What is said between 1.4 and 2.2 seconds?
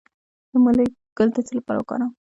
څه لپاره وکاروم؟